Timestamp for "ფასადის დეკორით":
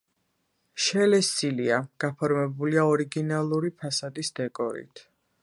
3.83-5.07